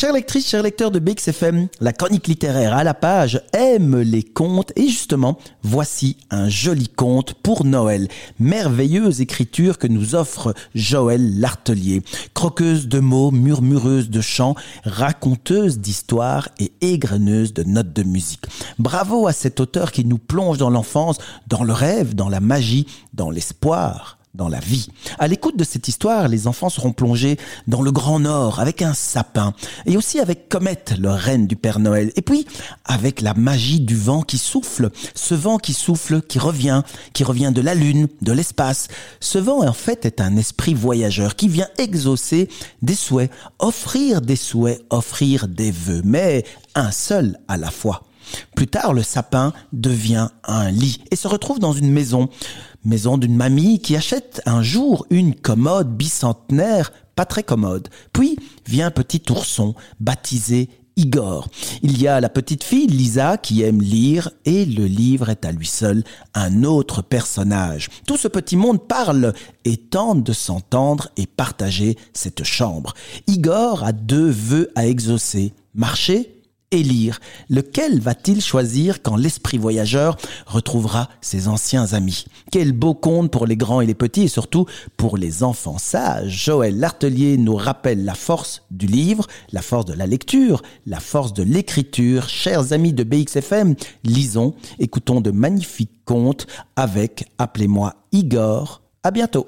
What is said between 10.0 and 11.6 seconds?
offre Joël